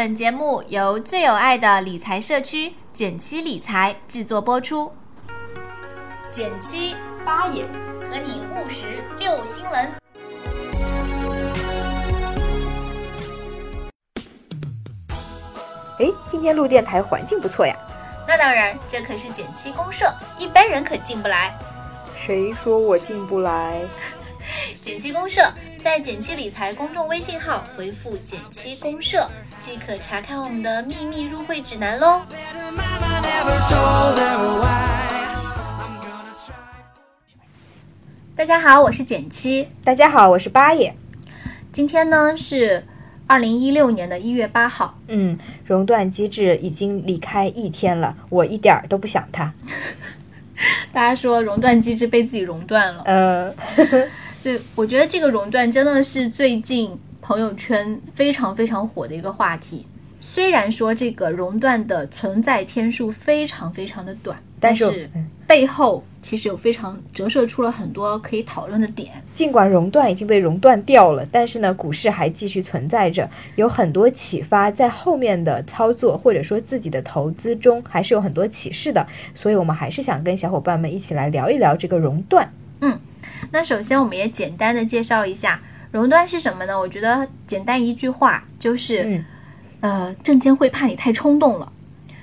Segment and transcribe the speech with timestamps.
[0.00, 4.90] 本节目由最有爱的理财社区简七理财制作播出。
[6.30, 7.66] 减七八爷
[8.08, 9.92] 和你务实六新闻。
[15.98, 17.76] 哎，今天录电台环境不错呀。
[18.26, 21.54] 那当然，这可是减七公社，一般人可进不来。
[22.16, 23.86] 谁说我进不来？
[24.74, 25.42] 减七公社
[25.82, 29.26] 在减七理财公众微信号回复“减七公社”
[29.58, 32.20] 即可查看我们的秘密入会指南喽。
[38.36, 39.66] 大家好，我是减七。
[39.82, 40.94] 大家好，我是八爷。
[41.72, 42.84] 今天呢是
[43.26, 44.98] 二零一六年的一月八号。
[45.08, 49.54] 嗯，熔断机制已经离开一天了，我一点儿都不想它。
[50.92, 53.02] 大家说熔断机制被自己熔断了。
[53.06, 53.54] 呃，
[54.42, 56.90] 对，我觉得这个熔断真的是最近
[57.20, 59.86] 朋友圈非常非常火的一个话题。
[60.22, 65.10] 虽然说这个熔断的存在天数非常非常的短，但但是是
[65.46, 69.10] 背后其实有非常折射出了很多可以讨论的点。
[69.34, 79.06] 尽管熔断已经被熔断掉了，但是呢，股市还继续存在着，有很多启发，在后面的操作或者说自己的投资中，还是有很多启示的。
[79.32, 82.50] 所以我们还是想跟小伙伴们一起来聊一聊这个熔断。
[83.50, 85.60] 那首先我们也简单的介绍一下
[85.92, 86.78] 熔断是什么呢？
[86.78, 89.24] 我觉得简单一句话就是，嗯
[89.80, 91.72] 呃，证监会怕你太冲动了，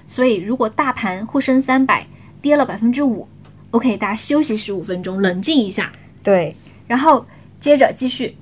[0.06, 2.08] 所以如果大盘沪深三百
[2.42, 3.28] 跌了百分之五
[3.72, 5.92] ，OK，大家休息十五分钟，冷静一下，
[6.24, 6.56] 对，
[6.88, 7.26] 然后
[7.60, 8.38] 接着继续。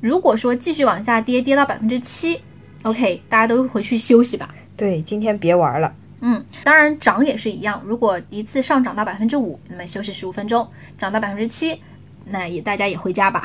[0.00, 2.40] 如果说继续往下跌，跌到百分之七
[2.82, 4.54] ，OK，大家都回去休息吧。
[4.76, 5.94] 对，今天别玩了。
[6.20, 10.66] 嗯，当然涨也是一样，如果一次上涨到百分之五，那么休息十五分钟；
[10.98, 11.80] 涨到百分之七，
[12.26, 13.42] 那也大家也回家吧。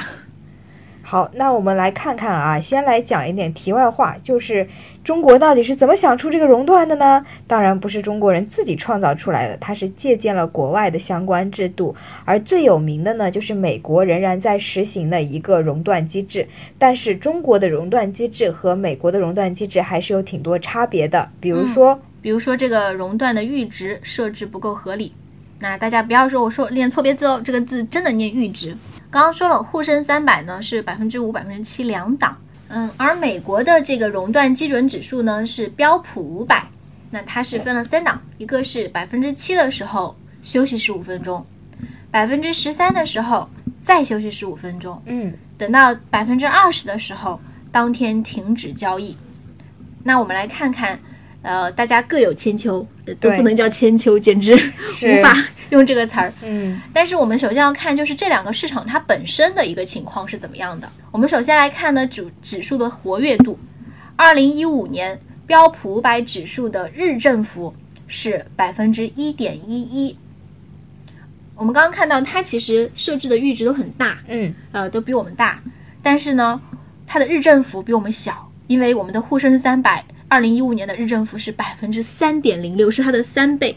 [1.03, 4.67] 好，那我们来看看啊，先来讲一点题外话，就是
[5.03, 7.25] 中国到底是怎么想出这个熔断的呢？
[7.47, 16.47] 当然不是中国人自己创造出来的，它是借鉴了国外的相关制度，而最有名的呢，就是美国仍然在实行的一个熔断机制。
[16.77, 25.13] 但是中国的熔断机制和美国的熔断机制还是有挺多差别的，比如说，比如说这个熔断的阈值设置不够合理，
[25.61, 28.75] 那大家不要说我说念错别字哦，这个字真的念阈值。
[29.11, 32.35] 刚刚说了，沪深三百呢是百分之五、百分之七两档，
[32.69, 36.67] 嗯，而美国的这个熔断基准指数呢是标普五百，
[37.11, 41.45] 那它是分了三档，一个是百分之七的时候休息十五分钟，
[42.09, 43.47] 百分之十三的时候
[43.81, 47.39] 再休息十五分钟，嗯，等到百分之二十的时候，
[47.71, 49.15] 当天停止交易。
[50.03, 50.99] 那我们来看看，
[51.41, 54.55] 呃，大家各有千秋，呃都不能叫千秋，简直
[54.89, 55.35] 是无法
[55.69, 56.31] 用这个词儿。
[56.43, 60.87] 嗯，但是我们首先要看，就是这两个市场它本身的一个情况是怎么样的。
[61.11, 63.57] 我们首先来看呢，指指数的活跃度。
[64.15, 67.73] 二零一五年标普五百指数的日振幅
[68.07, 70.15] 是百分之一点一一。
[71.55, 75.59] 我们刚刚看到，它其实设置的阈值都很大，嗯，呃，都比我们大，
[76.03, 76.61] 但是呢，
[77.07, 83.75] 它的日振幅比我们小，因为我们的沪深三百二零一五年的日振幅是百分之三点零六，是它的三倍。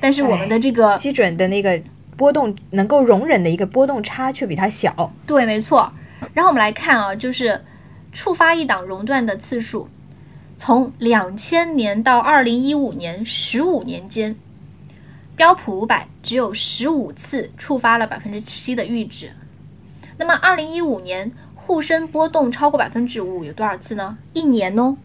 [0.00, 1.78] 但是我们的这个基准的那个
[2.16, 5.12] 波动能够容忍的一个波动差却比它小。
[5.26, 5.92] 对，没错。
[6.32, 7.62] 然后我们来看啊，就是
[8.14, 9.90] 触发一档熔断的次数，
[10.56, 14.34] 从两千年到二零一五年十五年间，
[15.36, 19.32] 标普五百只有十五次触发了百分之七的阈值。
[20.16, 24.16] 那么二零一五年沪深波动超过百分之五有多少次呢？
[24.32, 24.96] 一年哦，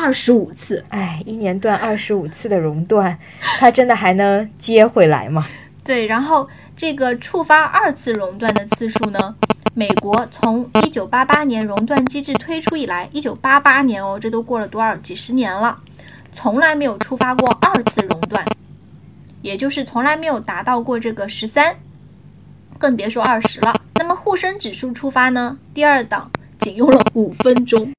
[0.00, 0.84] 二十五次。
[0.90, 3.18] 哎，一年断二十五次的熔断，
[3.58, 5.44] 它真的还能接回来吗？
[5.82, 9.34] 对，然后这个触发二次熔断的次数呢？
[9.74, 15.78] 美国从一九八八年熔断机制推出以来，一九八八年哦，这都过了多少几十年了，
[16.32, 18.44] 从来没有触发过二次熔断，
[19.42, 21.76] 也就是从来没有达到过这个十三，
[22.78, 23.74] 更别说二十了。
[23.96, 25.58] 那么沪深指数触发呢？
[25.74, 27.92] 第二档仅用了五分钟，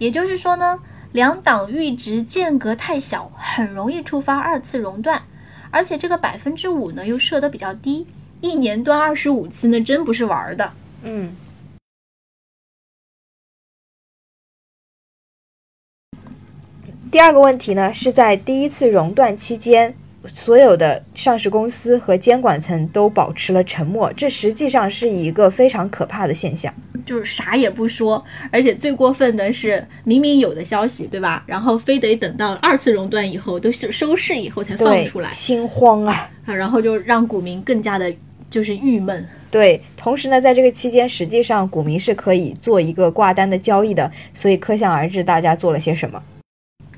[0.00, 0.78] 也就是说呢，
[1.12, 5.22] 两档阈值间隔太小，很容易触发二次熔断。
[5.70, 8.06] 而且这个百分之五呢又设得比较低，
[8.40, 10.72] 一年断二十五次，那真不是玩的。
[11.02, 11.36] 嗯，
[17.12, 19.94] 第二个问题呢，是在第一次熔断期间，
[20.26, 26.72] 所有的上市公司和监管层都保持了沉默，这实际上是一个非常可怕的现象。
[27.04, 31.42] 就是啥也不说，而且最过分的是，明明有的消息，对吧？
[31.46, 36.30] 然后非得等到二次熔断以后，都收收市以后才放出来，心慌啊！
[36.46, 38.12] 啊，然后就让股民更加的
[38.48, 39.28] 就是郁闷。
[39.50, 46.22] 对，同时呢，在这个期间，实际上股民是可以做一个挂单的交易的，所以可想而知大家做了些什么。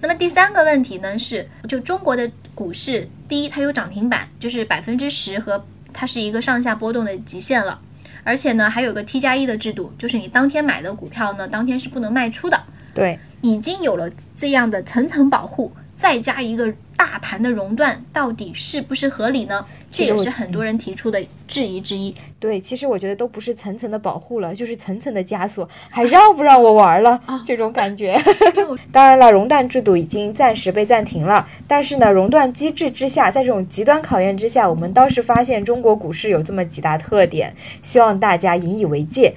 [0.01, 7.81] 那么第三个问题呢是，就中国的股市，第一它有涨停板，就是百分之十和它是一个上下波动的极限了，
[8.25, 12.61] 而且呢还有个 T 加一的制度，就是你当天买的股票呢，当天是不能卖出的。
[12.95, 15.73] 对，已经有了这样的层层保护。
[15.95, 16.73] 再加一个
[17.03, 19.67] 大盘的熔断，到底是不是合理呢？
[19.91, 22.15] 这也是很多人提出的质疑之一。
[22.39, 27.21] 对，其实我觉得都不是层层的保护了，就是层层的枷锁，还让不让我玩了？
[27.45, 28.17] 这种感觉。
[28.93, 37.53] 当然了，熔断制度已经暂时被暂停了，但是呢，熔断机制之下，在这种极端考验之下，我们倒是发现中国股市有这么几大特点，
[37.83, 39.35] 希望大家引以为戒。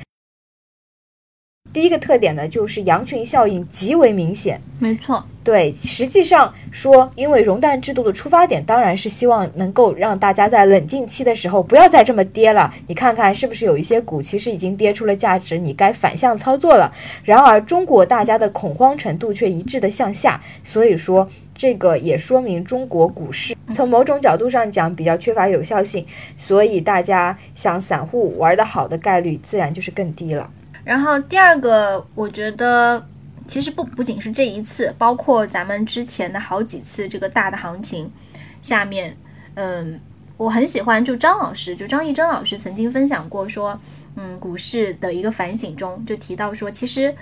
[1.75, 4.61] 第一个特点呢，就是羊群效应极为明显。
[4.79, 5.21] 没错。
[5.43, 12.73] 对，实际上说，因为熔断制度的出发点当然是希望能够让大家在冷静期的时候不要再这么跌了。
[12.87, 16.89] 你看看是不是有一些股其实已经跌出了价值，你该反向操作了。
[17.25, 26.05] 然而中国大家的恐慌程度却一致的向下，所以说这个也说明中国股市从某种角度上讲比较缺乏有效性，
[26.37, 30.49] 所以大家想散户玩得好的概率自然就是更低了。
[30.85, 33.05] 然后第二个，我觉得。
[33.47, 38.11] 其实不不仅是这一次，包括咱们之前的好几次这个大的行情，
[38.59, 39.15] 下面，
[39.53, 40.01] 嗯，
[40.35, 43.79] 我很喜欢就张老师，就张义珍老师曾经分享过说，
[44.15, 47.13] 嗯，股市的一个反省中就提到说，其实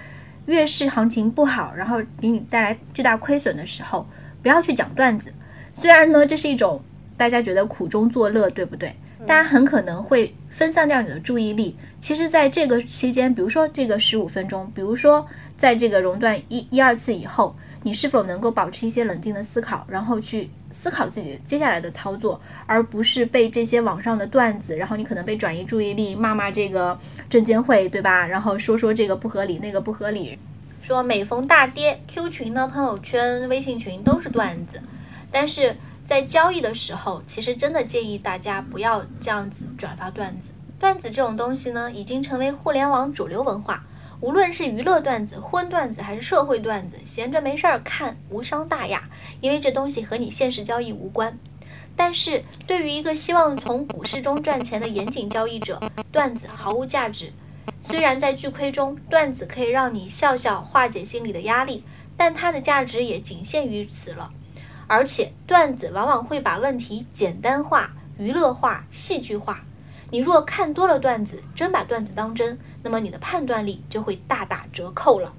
[0.46, 4.08] 越是行情不好，然后给你带来巨大亏损的时候，
[4.42, 5.34] 不要去讲段子，
[5.74, 6.82] 虽然呢这是一种
[7.18, 8.96] 大家觉得苦中作乐，对不对？
[9.26, 10.34] 大家很可能会。
[10.54, 11.76] 分散掉你的注意力。
[12.00, 15.26] 其实，在这个期间，比如说这个十五分钟，比如说
[15.58, 27.00] 在这个熔断一一二次以后，你是否能够保持一些冷静的思考，然后去思考自己接下来的操作，而不是被这些网上的段子，然后你可能被转移注意力，骂骂这个
[27.32, 28.28] 证监会，对吧？
[28.28, 30.38] 然后说说这个不合理，那个不合理，
[30.84, 34.80] 说每逢大跌，Q 群呢、朋友圈、微信群都是段子，
[35.32, 35.76] 但是。
[36.06, 40.52] 在交易的时候，其实真的建议大家不要这样子转发段子。
[40.78, 43.86] 段子这种东西呢，已经成为互联网主流文化。
[44.20, 49.10] 无论是娱乐段子、荤段子还是社会段子，闲着没事儿看无伤大雅，
[49.42, 51.38] 因为这东西和你现实交易无关。
[51.96, 55.80] 但是对于一个希望从股市中赚钱的严谨交易者，
[56.12, 57.32] 段子毫无价值。
[57.82, 61.84] 虽然在巨亏中，段子可以让你笑笑化解心里的压力，
[62.18, 64.32] 但它的价值也仅限于此了。
[64.94, 69.60] 而且段子往往会把问题简单化、娱乐化、戏剧化。
[70.12, 75.34] 你若看多了段子，真把段子当真，那么你的判断力就会大打折扣了。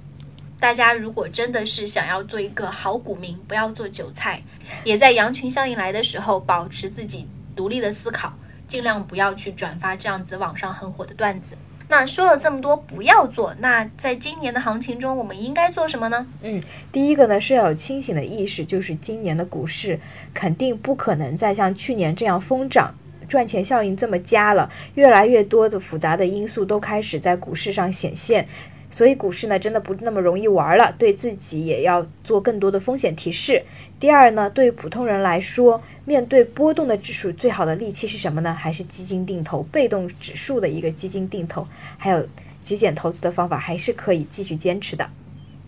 [0.59, 4.43] 大家如果真的是想要做一个好股民，不要做韭菜，
[4.83, 8.33] 也在羊群效应来的时候保持自己独立的思考，
[8.67, 11.57] 尽量不要去转发这样子网上很火的段子。
[11.89, 13.55] 那说了这么多，不要做。
[13.59, 16.27] 那在今年的行情中，我们应该做什么呢？
[16.43, 16.61] 嗯，
[16.91, 20.01] 第一个呢是要有清醒的意识，就是今年的股市
[20.33, 22.95] 肯定不可能再像去年这样疯涨，
[23.29, 24.71] 赚钱效应这么佳了。
[24.95, 28.49] 越来越多的复杂的因素都开始在股市上显现。
[28.95, 33.65] 所以股市呢，真的不那么容易玩了，对自己也要做更多的风险提示。
[33.99, 38.55] 第二呢，对于普通人来说，面对波动的指数，最好的利器是什么呢？
[38.55, 41.67] 还是基金定投，被动指数的一个基金定投，
[41.99, 42.25] 还有
[42.63, 45.11] 极简投资的方法，还是可以继续坚持的。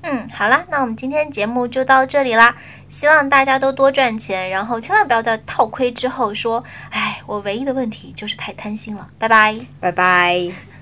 [0.02, 2.54] 嗯，好啦，那我们今天节目就到这里啦，
[2.88, 9.08] 希望大家都多赚钱，然后千万不要在套亏之后说，哎，我唯一的问题就是太贪心了。
[9.18, 10.75] 拜拜，拜拜。